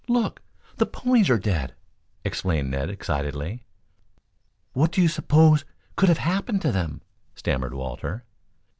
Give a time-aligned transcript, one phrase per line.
[0.07, 0.41] Look!
[0.77, 1.75] The ponies are dead!"
[2.25, 3.65] exclaimed Ned excitedly.
[4.73, 5.63] "What do you suppose
[5.95, 7.01] could have happened to them?"
[7.35, 8.25] stammered Walter.